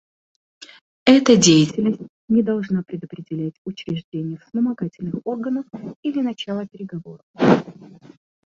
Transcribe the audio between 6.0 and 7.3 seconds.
или начало переговоров.